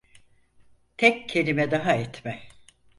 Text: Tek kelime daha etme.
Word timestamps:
Tek 0.97 1.29
kelime 1.29 1.71
daha 1.71 1.95
etme. 1.95 2.41